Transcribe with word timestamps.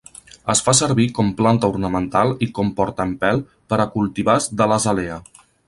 Es 0.53 0.61
fa 0.67 0.73
servir 0.79 1.05
com 1.19 1.29
planta 1.41 1.69
ornamental 1.75 2.33
i 2.47 2.49
com 2.61 2.73
portaempelt 2.81 3.55
per 3.75 3.81
a 3.85 3.89
cultivars 3.99 4.51
de 4.63 4.71
l'azalea. 4.73 5.23